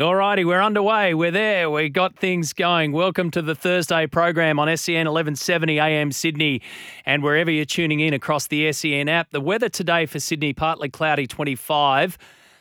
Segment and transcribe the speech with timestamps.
[0.00, 1.14] All righty, we're underway.
[1.14, 1.70] We're there.
[1.70, 2.90] We got things going.
[2.90, 6.62] Welcome to the Thursday program on SEN 1170 AM Sydney
[7.06, 9.30] and wherever you're tuning in across the SEN app.
[9.30, 12.18] The weather today for Sydney, partly cloudy 25.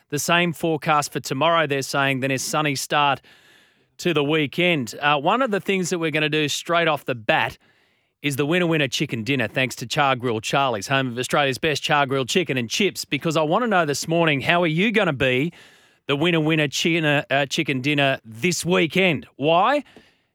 [0.09, 3.19] The same forecast for tomorrow, they're saying, then a sunny start
[3.97, 4.93] to the weekend.
[5.01, 7.57] Uh, one of the things that we're going to do straight off the bat
[8.21, 11.81] is the winner winner chicken dinner, thanks to Char Grill Charlie's, home of Australia's best
[11.81, 13.05] char grilled chicken and chips.
[13.05, 15.51] Because I want to know this morning, how are you going to be?
[16.07, 19.25] The winner winner chicken, uh, chicken dinner this weekend.
[19.35, 19.83] Why?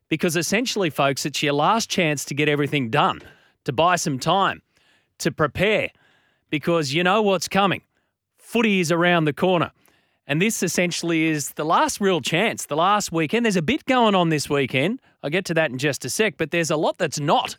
[0.09, 3.21] Because essentially, folks, it's your last chance to get everything done,
[3.65, 4.63] to buy some time,
[5.19, 5.91] to prepare,
[6.51, 7.83] because you know what's coming.
[8.39, 9.73] Footy is around the corner.
[10.27, 13.47] And this essentially is the last real chance, the last weekend.
[13.47, 15.01] There's a bit going on this weekend.
[15.23, 17.57] I'll get to that in just a sec, but there's a lot that's not.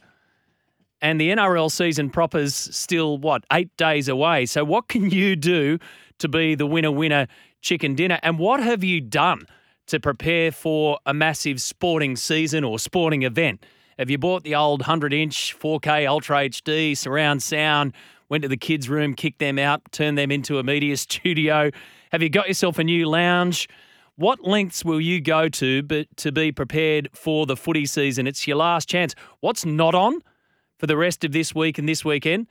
[1.02, 4.46] And the NRL season proper's still, what, eight days away.
[4.46, 5.80] So, what can you do
[6.20, 7.28] to be the winner winner
[7.62, 8.20] chicken dinner.
[8.24, 9.46] And what have you done
[9.88, 13.66] to prepare for a massive sporting season or sporting event?
[13.98, 17.94] Have you bought the old 100 inch 4K Ultra HD surround sound?
[18.30, 21.72] Went to the kids' room, kicked them out, turned them into a media studio?
[22.12, 23.68] Have you got yourself a new lounge?
[24.16, 28.28] What lengths will you go to but to be prepared for the footy season?
[28.28, 29.16] It's your last chance.
[29.40, 30.22] What's not on
[30.78, 32.48] for the rest of this week and this weekend?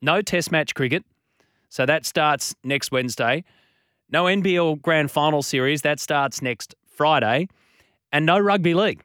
[0.00, 1.04] No test match cricket.
[1.68, 3.44] So that starts next Wednesday.
[4.12, 5.80] No NBL Grand Final Series.
[5.82, 7.48] That starts next Friday.
[8.12, 9.02] And no rugby league.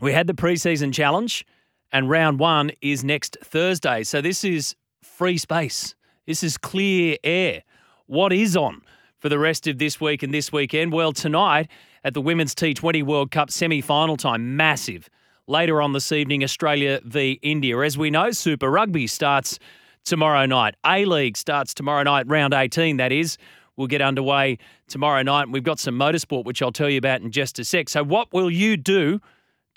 [0.00, 1.44] We had the preseason challenge,
[1.90, 4.04] and round one is next Thursday.
[4.04, 5.96] So this is free space.
[6.26, 7.64] This is clear air.
[8.06, 8.82] What is on
[9.18, 10.92] for the rest of this week and this weekend?
[10.92, 11.68] Well, tonight
[12.04, 15.08] at the Women's T20 World Cup semi final time, massive.
[15.48, 17.80] Later on this evening, Australia v India.
[17.80, 19.58] As we know, Super Rugby starts
[20.04, 20.76] tomorrow night.
[20.86, 23.36] A League starts tomorrow night, round 18, that is
[23.78, 24.58] will get underway
[24.88, 25.44] tomorrow night.
[25.44, 27.88] And We've got some motorsport, which I'll tell you about in just a sec.
[27.88, 29.20] So, what will you do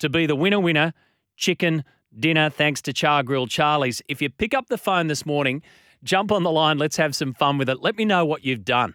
[0.00, 0.92] to be the winner winner
[1.36, 1.84] chicken
[2.18, 4.02] dinner thanks to Char Grill Charlie's?
[4.08, 5.62] If you pick up the phone this morning,
[6.02, 7.80] jump on the line, let's have some fun with it.
[7.80, 8.94] Let me know what you've done.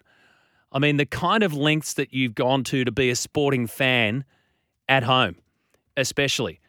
[0.72, 4.26] I mean, the kind of lengths that you've gone to to be a sporting fan
[4.90, 5.38] at home,
[5.96, 6.60] especially.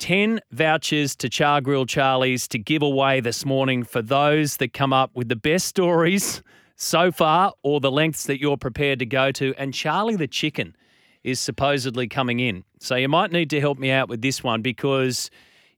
[0.00, 4.92] 10 vouchers to Char Grill Charlie's to give away this morning for those that come
[4.92, 6.42] up with the best stories
[6.76, 9.54] so far or the lengths that you're prepared to go to.
[9.56, 10.76] And Charlie the chicken
[11.22, 12.64] is supposedly coming in.
[12.80, 15.30] So you might need to help me out with this one because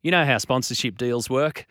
[0.03, 1.67] you know how sponsorship deals work.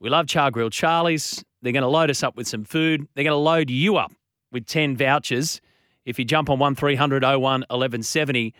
[0.00, 1.44] We love Char Grill Charlie's.
[1.62, 3.08] They're going to load us up with some food.
[3.14, 4.12] They're going to load you up
[4.52, 5.60] with 10 vouchers
[6.04, 8.54] if you jump on 1300 01 1170.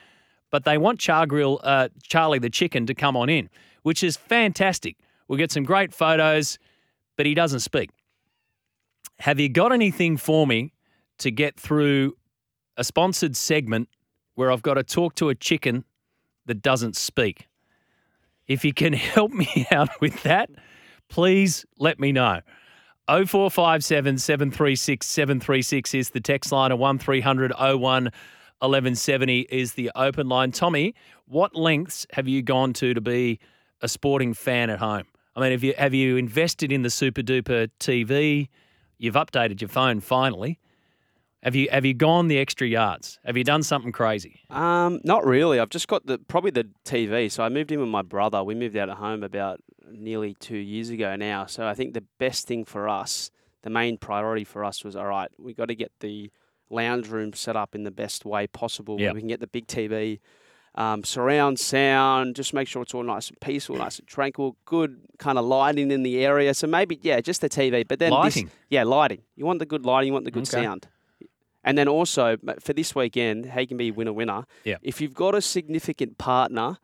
[0.50, 3.50] But they want Char Grill, uh, Charlie the chicken to come on in,
[3.82, 4.96] which is fantastic.
[5.28, 6.58] We'll get some great photos,
[7.16, 7.90] but he doesn't speak.
[9.24, 10.74] Have you got anything for me
[11.16, 12.12] to get through
[12.76, 13.88] a sponsored segment
[14.34, 15.86] where I've got to talk to a chicken
[16.44, 17.48] that doesn't speak?
[18.48, 20.50] If you can help me out with that,
[21.08, 22.42] please let me know.
[23.08, 30.52] 0457 736 736 is the text line, and 1300 01 1170 is the open line.
[30.52, 33.40] Tommy, what lengths have you gone to to be
[33.80, 35.06] a sporting fan at home?
[35.34, 38.48] I mean, have you have you invested in the super duper TV?
[38.98, 40.58] You've updated your phone finally.
[41.42, 43.18] Have you have you gone the extra yards?
[43.24, 44.40] Have you done something crazy?
[44.48, 45.60] Um, not really.
[45.60, 47.30] I've just got the probably the TV.
[47.30, 48.42] So I moved in with my brother.
[48.42, 49.60] We moved out at home about
[49.90, 51.44] nearly two years ago now.
[51.44, 53.30] So I think the best thing for us,
[53.62, 55.30] the main priority for us was all right.
[55.38, 56.30] We got to get the
[56.70, 58.98] lounge room set up in the best way possible.
[58.98, 59.14] Yep.
[59.14, 60.20] We can get the big TV
[60.74, 65.00] um, surround sound, just make sure it's all nice and peaceful, nice and tranquil, good
[65.18, 66.52] kind of lighting in the area.
[66.54, 67.86] So maybe, yeah, just the TV.
[67.86, 68.46] But then lighting.
[68.46, 69.22] This, yeah, lighting.
[69.36, 70.62] You want the good lighting, you want the good okay.
[70.62, 70.88] sound.
[71.62, 74.44] And then also for this weekend, how you can be winner winner.
[74.64, 74.76] Yeah.
[74.82, 76.78] If you've got a significant partner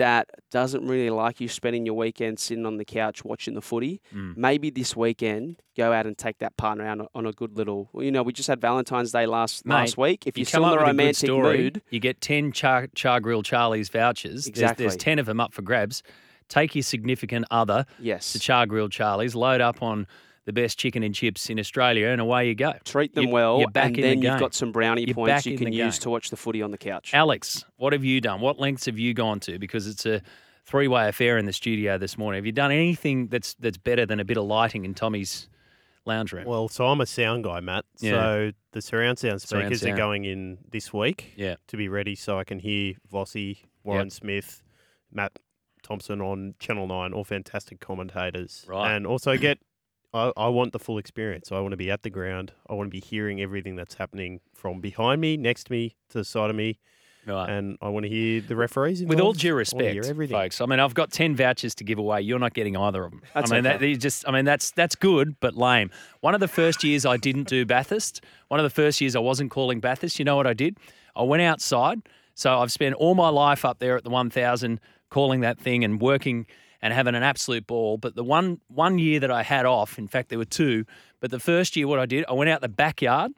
[0.00, 4.00] that doesn't really like you spending your weekend sitting on the couch watching the footy,
[4.14, 4.34] mm.
[4.34, 7.90] maybe this weekend go out and take that partner out on a good little.
[7.92, 10.26] You know, we just had Valentine's Day last Mate, last week.
[10.26, 13.90] If you're still in the romantic story, mood, you get ten Char, Char Grill Charlie's
[13.90, 14.46] vouchers.
[14.46, 14.84] Exactly.
[14.84, 16.02] There's, there's ten of them up for grabs.
[16.48, 18.32] Take your significant other yes.
[18.32, 19.34] to Char Grill Charlie's.
[19.34, 20.06] Load up on
[20.52, 22.72] the best chicken and chips in Australia, and away you go.
[22.84, 25.14] Treat them You- well, you're back and in the then you've got some brownie You're
[25.14, 27.12] points you can use to watch the footy on the couch.
[27.14, 28.40] Alex, what have you done?
[28.40, 29.58] What lengths have you gone to?
[29.58, 30.22] Because it's a
[30.64, 32.38] three-way affair in the studio this morning.
[32.38, 35.48] Have you done anything that's that's better than a bit of lighting in Tommy's
[36.04, 36.46] lounge room?
[36.46, 37.84] Well, so I'm a sound guy, Matt.
[38.00, 38.10] Yeah.
[38.12, 39.94] So the surround sound Surround speakers sound.
[39.94, 41.56] are going in this week Yeah.
[41.68, 44.62] to be ready so I can hear Vossi, Warren Smith,
[45.12, 45.38] Matt
[45.82, 48.64] Thompson on Channel 9, all fantastic commentators.
[48.68, 48.94] Right.
[48.94, 49.58] And also get,
[50.12, 51.52] I, I want the full experience.
[51.52, 52.52] I want to be at the ground.
[52.68, 56.18] I want to be hearing everything that's happening from behind me, next to me, to
[56.18, 56.78] the side of me.
[57.26, 57.50] Right.
[57.50, 59.04] And I want to hear the referees.
[59.04, 60.34] With all due respect, everything.
[60.34, 60.60] folks.
[60.60, 62.22] I mean, I've got ten vouchers to give away.
[62.22, 63.22] You're not getting either of them.
[63.34, 63.88] That's I mean, that, okay.
[63.88, 64.26] you just.
[64.26, 65.90] I mean, that's that's good, but lame.
[66.20, 68.24] One of the first years I didn't do Bathurst.
[68.48, 70.18] One of the first years I wasn't calling Bathurst.
[70.18, 70.78] You know what I did?
[71.14, 72.00] I went outside.
[72.34, 74.80] So I've spent all my life up there at the 1000
[75.10, 76.46] calling that thing and working
[76.82, 77.98] and having an absolute ball.
[77.98, 80.84] But the one one year that I had off, in fact, there were two.
[81.20, 83.32] But the first year, what I did, I went out the backyard.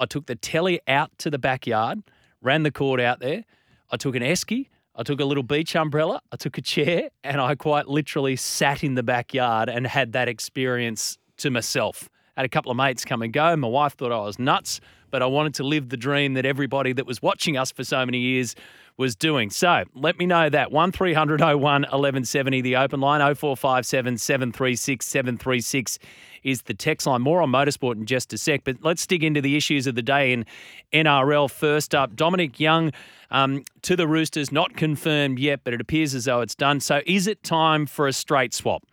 [0.00, 2.02] I took the telly out to the backyard,
[2.40, 3.44] ran the cord out there.
[3.90, 7.40] I took an esky, I took a little beach umbrella, I took a chair, and
[7.40, 12.08] I quite literally sat in the backyard and had that experience to myself.
[12.36, 13.54] Had a couple of mates come and go.
[13.56, 14.80] My wife thought I was nuts,
[15.12, 18.04] but I wanted to live the dream that everybody that was watching us for so
[18.04, 18.56] many years
[18.96, 19.50] was doing.
[19.50, 20.72] So let me know that.
[20.72, 25.98] 1300 01 1170, the open line, 0457 736 736
[26.42, 27.22] is the text line.
[27.22, 30.02] More on motorsport in just a sec, but let's dig into the issues of the
[30.02, 30.44] day in
[30.92, 31.50] NRL.
[31.50, 32.92] First up, Dominic Young
[33.30, 36.80] um, to the Roosters, not confirmed yet, but it appears as though it's done.
[36.80, 38.84] So is it time for a straight swap?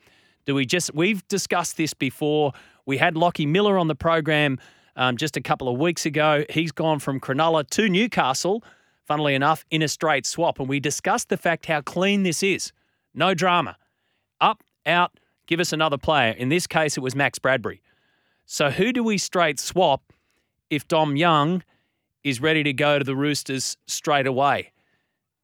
[0.45, 2.53] Do we just, we've discussed this before.
[2.85, 4.59] We had Lockie Miller on the program
[4.99, 6.43] um, just a couple of weeks ago.
[6.49, 8.61] He's gone from Cronulla to Newcastle,
[9.05, 10.59] funnily enough, in a straight swap.
[10.59, 12.73] And we discussed the fact how clean this is.
[13.15, 13.77] No drama.
[14.41, 15.17] Up, out,
[15.47, 16.33] give us another player.
[16.33, 17.81] In this case, it was Max Bradbury.
[18.45, 20.03] So who do we straight swap
[20.69, 21.63] if Dom Young
[22.23, 24.73] is ready to go to the Roosters straight away?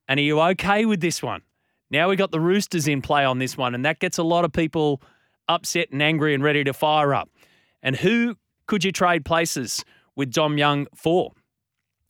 [0.10, 1.44] And are you okay with this one?
[1.90, 4.44] Now we got the Roosters in play on this one, and that gets a lot
[4.44, 5.02] of people
[5.48, 7.30] upset and angry and ready to fire up.
[7.82, 8.36] And who
[8.68, 9.84] could you trade places
[10.16, 11.32] with Dom Young for?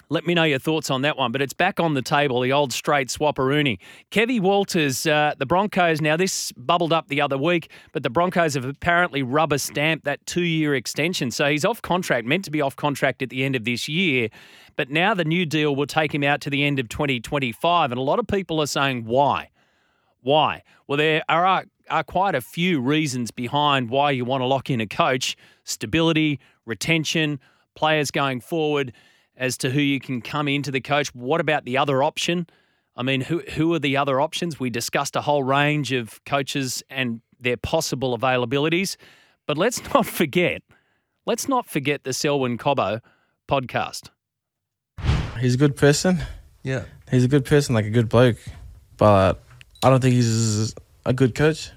[0.09, 1.31] Let me know your thoughts on that one.
[1.31, 3.79] But it's back on the table, the old straight swapperoonie.
[4.11, 5.99] Kevy Walters, uh, the Broncos.
[5.99, 10.23] Now, this bubbled up the other week, but the Broncos have apparently rubber stamped that
[10.27, 11.31] two year extension.
[11.31, 14.29] So he's off contract, meant to be off contract at the end of this year.
[14.75, 17.91] But now the new deal will take him out to the end of 2025.
[17.91, 19.49] And a lot of people are saying, why?
[20.21, 20.63] Why?
[20.87, 24.81] Well, there are, are quite a few reasons behind why you want to lock in
[24.81, 27.39] a coach stability, retention,
[27.75, 28.93] players going forward
[29.37, 31.13] as to who you can come into the coach.
[31.13, 32.47] What about the other option?
[32.95, 34.59] I mean, who, who are the other options?
[34.59, 38.95] We discussed a whole range of coaches and their possible availabilities.
[39.45, 40.61] But let's not forget,
[41.25, 43.01] let's not forget the Selwyn Cobbo
[43.49, 44.09] podcast.
[45.39, 46.23] He's a good person.
[46.63, 46.85] Yeah.
[47.11, 48.37] He's a good person, like a good bloke.
[48.97, 49.43] But
[49.83, 50.73] I don't think he's
[51.05, 51.71] a good coach.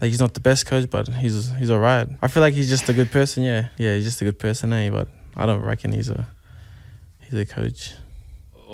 [0.00, 2.08] Like he's not the best coach, but he's he's alright.
[2.20, 3.42] I feel like he's just a good person.
[3.42, 4.90] Yeah, yeah, he's just a good person, eh?
[4.90, 6.26] But I don't reckon he's a
[7.20, 7.94] he's a coach.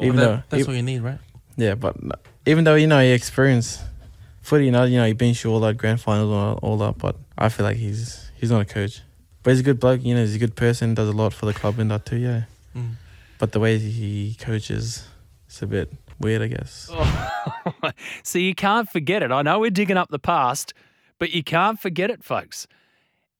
[0.03, 1.19] Even Well, though, that's what you need, right?
[1.57, 1.95] yeah, but
[2.47, 3.81] even though you know he experienced
[4.41, 6.77] footy, you know, you know he been through all that grand finals and all, all
[6.79, 9.03] that, but I feel like he's he's not a coach.
[9.43, 10.03] But he's a good bloke.
[10.03, 10.95] You know, he's a good person.
[10.95, 12.17] Does a lot for the club and that too.
[12.17, 12.43] Yeah.
[12.77, 12.93] Mm.
[13.39, 15.05] But the way he coaches,
[15.47, 16.91] it's a bit weird, I guess.
[18.23, 19.33] so you can't forget it.
[19.33, 20.75] I know we're digging up the past,
[21.19, 22.67] but you can't forget it, folks.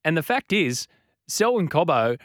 [0.05, 0.87] And the fact is,
[1.29, 2.19] Selwyn Cobbo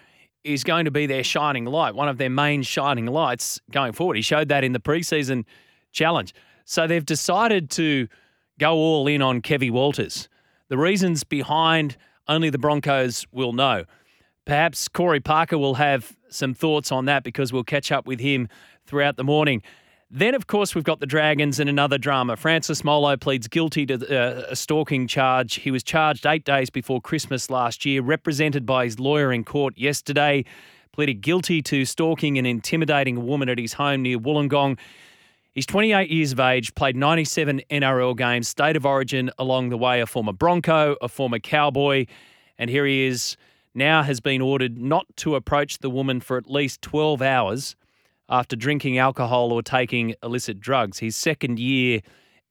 [0.43, 4.15] is going to be their shining light, one of their main shining lights going forward.
[4.15, 5.43] He showed that in the preseason
[5.91, 6.33] challenge.
[6.65, 8.07] So they've decided to
[8.59, 10.29] go all in on Kevy Walters.
[10.69, 11.97] The reasons behind
[12.27, 13.83] only the Broncos will know.
[14.45, 18.47] Perhaps Corey Parker will have some thoughts on that because we'll catch up with him
[18.85, 19.61] throughout the morning.
[20.11, 22.37] Then, of course, we've got the Dragons and another drama.
[22.37, 25.55] Francis Molo pleads guilty to uh, a stalking charge.
[25.55, 29.75] He was charged eight days before Christmas last year, represented by his lawyer in court
[29.77, 30.45] yesterday.
[30.91, 34.77] Pleaded guilty to stalking and intimidating a woman at his home near Wollongong.
[35.53, 40.01] He's 28 years of age, played 97 NRL games, state of origin along the way,
[40.01, 42.05] a former Bronco, a former Cowboy,
[42.59, 43.37] and here he is
[43.73, 47.75] now has been ordered not to approach the woman for at least 12 hours
[48.29, 50.99] after drinking alcohol or taking illicit drugs.
[50.99, 52.01] His second year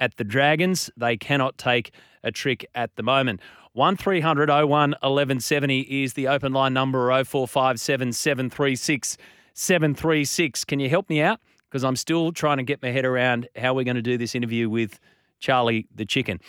[0.00, 3.40] at the Dragons, they cannot take a trick at the moment.
[3.73, 9.16] 1300 01 1170 is the open line number 0457 736
[9.54, 10.64] 736.
[10.64, 11.40] Can you help me out?
[11.69, 14.35] Because I'm still trying to get my head around how we're going to do this
[14.35, 15.00] interview with
[15.40, 16.40] Charlie the Chicken.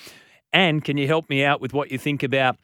[0.54, 2.58] And can you help me out with what you think about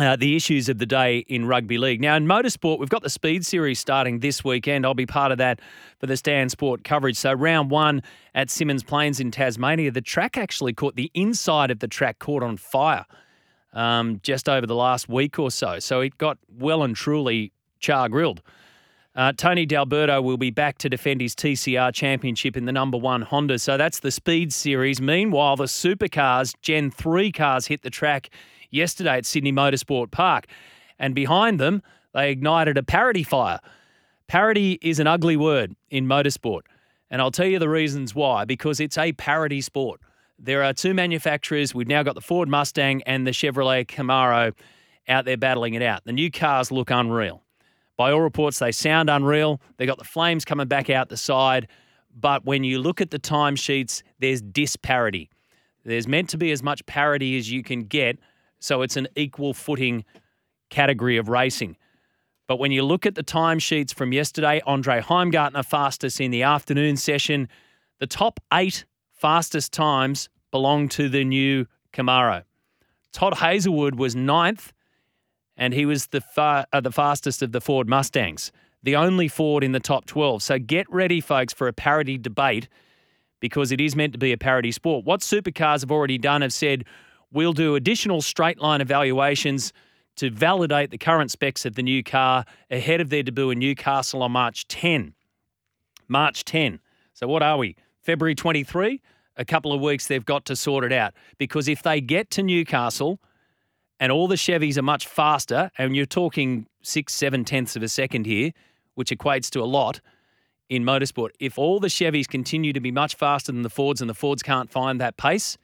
[0.00, 2.00] uh, the issues of the day in rugby league.
[2.00, 4.86] Now, in motorsport, we've got the Speed Series starting this weekend.
[4.86, 5.60] I'll be part of that
[5.98, 7.16] for the Stan Sport coverage.
[7.16, 8.02] So, round one
[8.34, 12.42] at Symmons Plains in Tasmania, the track actually caught the inside of the track caught
[12.42, 13.04] on fire
[13.74, 15.78] um, just over the last week or so.
[15.78, 18.42] So, it got well and truly char grilled.
[19.16, 23.22] Uh, Tony D'Alberto will be back to defend his TCR championship in the number one
[23.22, 23.58] Honda.
[23.58, 25.00] So that's the Speed Series.
[25.00, 28.30] Meanwhile, the supercars, Gen 3 cars, hit the track
[28.70, 30.46] yesterday at Sydney Motorsport Park.
[30.98, 31.82] And behind them,
[32.14, 33.60] they ignited a parity fire.
[34.26, 36.62] Parity is an ugly word in motorsport.
[37.10, 40.00] And I'll tell you the reasons why because it's a parity sport.
[40.38, 41.74] There are two manufacturers.
[41.74, 44.54] We've now got the Ford Mustang and the Chevrolet Camaro
[45.08, 46.04] out there battling it out.
[46.04, 47.42] The new cars look unreal.
[47.96, 49.60] By all reports, they sound unreal.
[49.76, 51.68] They got the flames coming back out the side.
[52.18, 55.28] But when you look at the timesheets, there's disparity.
[55.84, 58.18] There's meant to be as much parity as you can get,
[58.60, 60.04] so it's an equal footing
[60.68, 61.76] category of racing.
[62.46, 66.96] But when you look at the timesheets from yesterday, Andre Heimgartner fastest in the afternoon
[66.96, 67.48] session,
[67.98, 72.44] the top eight fastest times belong to the new Camaro.
[73.12, 74.72] Todd Hazelwood was ninth
[75.56, 78.50] and he was the far, uh, the fastest of the Ford Mustangs,
[78.82, 80.42] the only Ford in the top 12.
[80.42, 82.68] So get ready, folks, for a parity debate
[83.40, 85.04] because it is meant to be a parity sport.
[85.04, 86.84] What supercars have already done have said
[87.32, 89.72] we'll do additional straight line evaluations
[90.16, 94.22] to validate the current specs of the new car ahead of their debut in Newcastle
[94.22, 95.14] on March 10.
[96.08, 96.80] March 10.
[97.14, 97.76] So what are we?
[98.02, 99.00] February 23?
[99.36, 102.42] A couple of weeks they've got to sort it out because if they get to
[102.42, 103.20] Newcastle
[104.00, 107.88] and all the Chevys are much faster, and you're talking six, seven tenths of a
[107.88, 108.50] second here,
[108.94, 110.00] which equates to a lot
[110.70, 111.30] in motorsport.
[111.38, 114.42] If all the Chevys continue to be much faster than the Fords and the Fords
[114.42, 115.58] can't find that pace,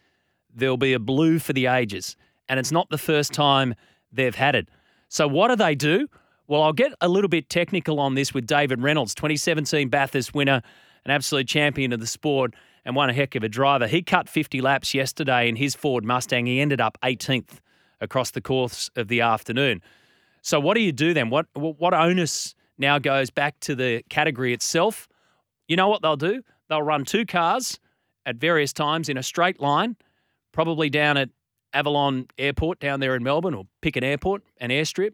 [0.56, 2.16] there'll be a blue for the ages.
[2.48, 3.75] And it's not the first time
[4.12, 4.68] they've had it.
[5.08, 6.08] So, what do they do?
[6.48, 10.62] Well, I'll get a little bit technical on this with David Reynolds, 2017 Bathurst winner,
[11.04, 13.86] an absolute champion of the sport, and one a heck of a driver.
[13.88, 16.46] He cut 50 laps yesterday in his Ford Mustang.
[16.46, 17.60] He ended up 18th
[18.00, 19.82] across the course of the afternoon.
[20.42, 21.28] So what do you do then?
[21.30, 25.08] What what onus now goes back to the category itself?
[25.66, 26.42] You know what they'll do?
[26.68, 27.80] They'll run two cars
[28.25, 29.96] at various times in a straight line,
[30.56, 31.28] probably down at
[31.75, 35.12] Avalon Airport down there in Melbourne or pick an airport, an airstrip.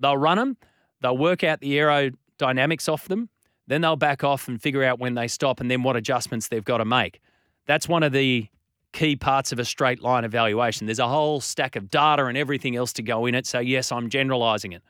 [0.00, 0.56] They'll run them.
[1.02, 3.28] They'll work out the aerodynamics off them.
[3.66, 6.64] Then they'll back off and figure out when they stop and then what adjustments they've
[6.64, 7.20] got to make.
[7.66, 8.48] That's one of the
[8.94, 10.86] key parts of a straight line evaluation.
[10.86, 13.46] There's a whole stack of data and everything else to go in it.
[13.46, 14.82] So, yes, I'm generalizing it.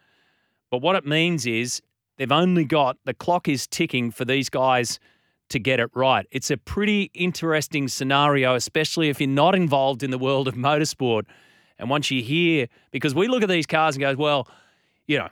[0.70, 1.82] But what it means is
[2.18, 5.00] they've only got the clock is ticking for these guys
[5.52, 6.26] to get it right.
[6.30, 11.22] It's a pretty interesting scenario, especially if you're not involved in the world of motorsport.
[11.78, 14.48] And once you hear, because we look at these cars and go, well,
[15.06, 15.28] you know,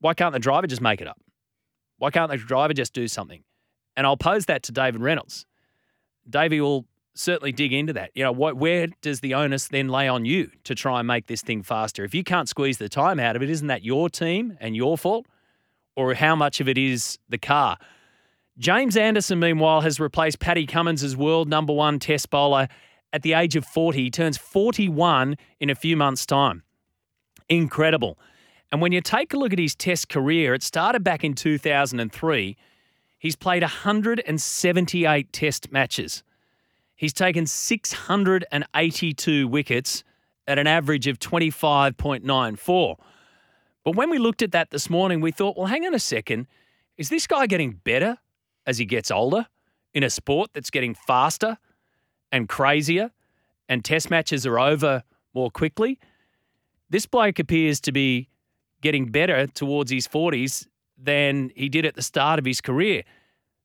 [0.00, 1.18] why can't the driver just make it up?
[1.98, 3.42] Why can't the driver just do something?
[3.96, 5.46] And I'll pose that to David Reynolds.
[6.28, 8.10] Davey will certainly dig into that.
[8.14, 11.42] You know, where does the onus then lay on you to try and make this
[11.42, 12.04] thing faster?
[12.04, 14.98] If you can't squeeze the time out of it, isn't that your team and your
[14.98, 15.26] fault?
[15.96, 17.78] Or how much of it is the car?
[18.58, 22.68] James Anderson, meanwhile, has replaced Paddy Cummins as world number one test bowler
[23.12, 23.98] at the age of 40.
[23.98, 26.62] He turns 41 in a few months' time.
[27.48, 28.18] Incredible.
[28.70, 32.56] And when you take a look at his test career, it started back in 2003.
[33.18, 36.22] He's played 178 test matches.
[36.94, 40.04] He's taken 682 wickets
[40.46, 42.96] at an average of 25.94.
[43.84, 46.46] But when we looked at that this morning, we thought, well, hang on a second.
[46.96, 48.18] Is this guy getting better
[48.66, 49.46] as he gets older
[49.92, 51.58] in a sport that's getting faster
[52.32, 53.10] and crazier
[53.68, 55.02] and test matches are over
[55.34, 55.98] more quickly?
[56.90, 58.28] This bloke appears to be
[58.82, 60.66] getting better towards his 40s
[60.98, 63.02] than he did at the start of his career.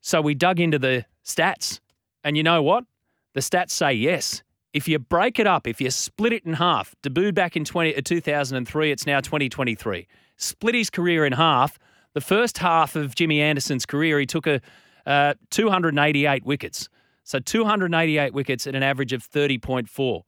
[0.02, 1.80] So we dug into the stats.
[2.24, 2.86] And you know what?
[3.34, 4.44] The stats say yes.
[4.74, 7.96] If you break it up, if you split it in half, debuted back in 20,
[7.96, 10.08] uh, 2003, it's now 2023.
[10.38, 11.80] Split his career in half.
[12.14, 14.62] The first half of Jimmy Anderson's career, he took a
[15.10, 16.88] uh, 288 wickets.
[17.24, 20.22] So 288 wickets at an average of 30.4.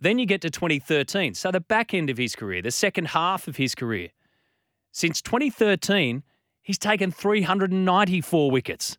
[0.00, 1.34] Then you get to 2013.
[1.34, 4.08] So the back end of his career, the second half of his career.
[4.92, 6.22] Since 2013,
[6.62, 8.96] he's taken 394 wickets.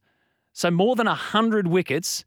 [0.53, 2.24] So more than 100 wickets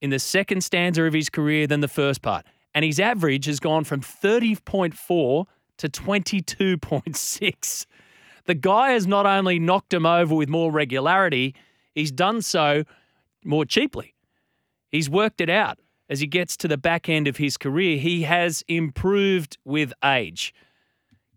[0.00, 2.46] in the second stanza of his career than the first part.
[2.74, 5.46] And his average has gone from 30.4
[5.78, 7.86] to 22.6.
[8.44, 11.54] The guy has not only knocked him over with more regularity,
[11.98, 12.84] he's done so
[13.44, 14.14] more cheaply.
[14.90, 15.78] He's worked it out
[16.08, 17.98] as he gets to the back end of his career.
[17.98, 20.54] He has improved with age.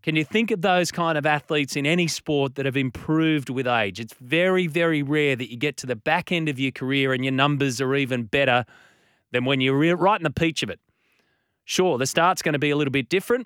[0.02, 3.68] Can you think of those kind of athletes in any sport that have improved with
[3.68, 4.00] age?
[4.00, 7.24] It's very, very rare that you get to the back end of your career and
[7.24, 8.66] your numbers are even better
[9.32, 10.80] than when you're right in the peach of it.
[11.66, 13.46] Sure, the start's going to be a little bit different,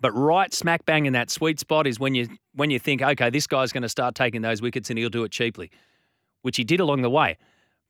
[0.00, 3.28] but right smack bang in that sweet spot is when you when you think, okay,
[3.28, 5.70] this guy's going to start taking those wickets and he'll do it cheaply,
[6.42, 7.36] which he did along the way.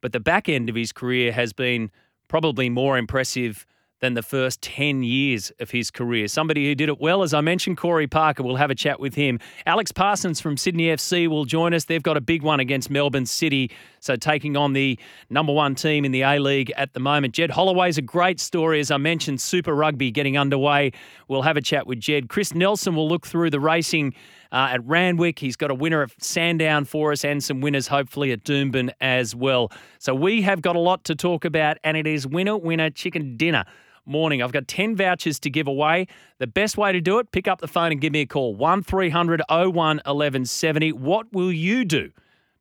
[0.00, 1.90] But the back end of his career has been
[2.28, 3.66] probably more impressive
[4.00, 6.28] than the first 10 years of his career.
[6.28, 8.42] Somebody who did it well, as I mentioned, Corey Parker.
[8.42, 9.40] We'll have a chat with him.
[9.66, 11.86] Alex Parsons from Sydney FC will join us.
[11.86, 14.98] They've got a big one against Melbourne City, so taking on the
[15.30, 17.34] number one team in the A League at the moment.
[17.34, 20.92] Jed Holloway's a great story, as I mentioned, Super Rugby getting underway.
[21.26, 22.28] We'll have a chat with Jed.
[22.28, 24.14] Chris Nelson will look through the racing
[24.52, 25.38] uh, at Randwick.
[25.38, 29.34] He's got a winner at Sandown for us and some winners, hopefully, at Doomben as
[29.34, 29.70] well.
[29.98, 33.36] So we have got a lot to talk about, and it is winner, winner, chicken
[33.36, 33.64] dinner
[34.08, 34.42] morning.
[34.42, 36.06] I've got 10 vouchers to give away.
[36.38, 38.54] The best way to do it, pick up the phone and give me a call
[38.54, 40.92] 1300 01 1170.
[40.92, 42.10] What will you do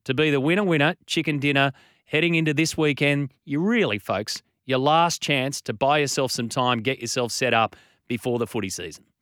[0.04, 1.72] to be the winner winner chicken dinner
[2.06, 3.32] heading into this weekend?
[3.46, 7.76] You really, folks, your last chance to buy yourself some time, get yourself set up
[8.08, 9.08] before the footy season.